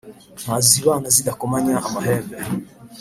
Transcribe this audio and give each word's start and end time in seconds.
“ntazibana 0.41 1.07
zidakomanya 1.15 1.71
amahembe”. 1.87 2.35